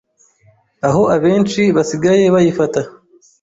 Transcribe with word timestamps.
aho 0.87 1.01
abenshi 1.15 1.61
basigaye 1.75 2.23
bayifata 2.33 2.81